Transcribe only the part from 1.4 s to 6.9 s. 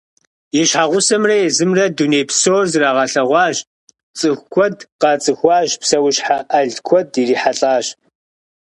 езымрэ дуней псор зрагъэлъэгъуащ, цӏыху куэд къацӏыхуащ, псэущхьэ ӏэл